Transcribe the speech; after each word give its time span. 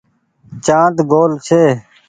چآند 0.65 0.97
گول 1.11 1.31
ڇي۔ 1.45 1.63